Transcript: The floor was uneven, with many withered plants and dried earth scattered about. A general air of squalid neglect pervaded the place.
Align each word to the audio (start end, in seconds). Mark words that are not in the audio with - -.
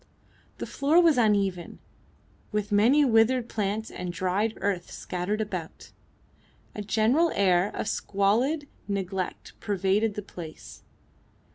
The 0.57 0.65
floor 0.65 0.99
was 0.99 1.19
uneven, 1.19 1.77
with 2.51 2.71
many 2.71 3.05
withered 3.05 3.47
plants 3.47 3.91
and 3.91 4.11
dried 4.11 4.57
earth 4.59 4.89
scattered 4.89 5.39
about. 5.41 5.91
A 6.73 6.81
general 6.81 7.29
air 7.35 7.69
of 7.75 7.87
squalid 7.87 8.67
neglect 8.87 9.53
pervaded 9.59 10.15
the 10.15 10.23
place. 10.23 10.81